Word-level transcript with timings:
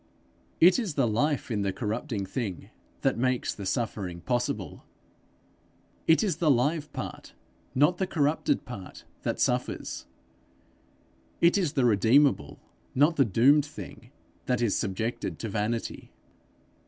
It 0.59 0.79
is 0.79 0.95
the 0.95 1.07
life 1.07 1.51
in 1.51 1.61
the 1.61 1.71
corrupting 1.71 2.25
thing 2.25 2.71
that 3.01 3.19
makes 3.19 3.53
the 3.53 3.67
suffering 3.67 4.21
possible; 4.21 4.83
it 6.07 6.23
is 6.23 6.37
the 6.37 6.49
live 6.49 6.91
part, 6.91 7.35
not 7.75 7.99
the 7.99 8.07
corrupted 8.07 8.65
part 8.65 9.05
that 9.21 9.39
suffers; 9.39 10.07
it 11.39 11.55
is 11.55 11.73
the 11.73 11.85
redeemable, 11.85 12.59
not 12.95 13.15
the 13.15 13.25
doomed 13.25 13.63
thing, 13.67 14.09
that 14.47 14.59
is 14.59 14.75
subjected 14.75 15.37
to 15.37 15.49
vanity. 15.49 16.11